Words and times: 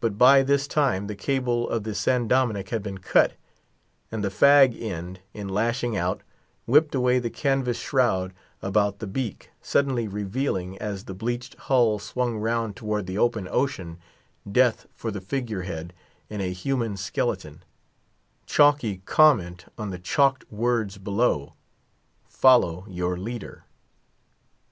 But 0.00 0.18
by 0.18 0.42
this 0.42 0.66
time 0.66 1.06
the 1.06 1.14
cable 1.14 1.70
of 1.70 1.84
the 1.84 1.94
San 1.94 2.26
Dominick 2.26 2.70
had 2.70 2.82
been 2.82 2.98
cut; 2.98 3.34
and 4.10 4.24
the 4.24 4.28
fag 4.28 4.76
end, 4.76 5.20
in 5.34 5.48
lashing 5.48 5.96
out, 5.96 6.22
whipped 6.66 6.96
away 6.96 7.20
the 7.20 7.30
canvas 7.30 7.78
shroud 7.78 8.32
about 8.60 8.98
the 8.98 9.06
beak, 9.06 9.52
suddenly 9.60 10.08
revealing, 10.08 10.76
as 10.78 11.04
the 11.04 11.14
bleached 11.14 11.54
hull 11.54 12.00
swung 12.00 12.38
round 12.38 12.74
towards 12.74 13.06
the 13.06 13.18
open 13.18 13.46
ocean, 13.52 13.98
death 14.50 14.86
for 14.96 15.12
the 15.12 15.20
figure 15.20 15.62
head, 15.62 15.92
in 16.28 16.40
a 16.40 16.50
human 16.52 16.96
skeleton; 16.96 17.62
chalky 18.46 19.00
comment 19.04 19.66
on 19.78 19.90
the 19.90 19.98
chalked 20.00 20.44
words 20.50 20.98
below, 20.98 21.54
"Follow 22.26 22.84
your 22.88 23.16
leader." 23.16 23.62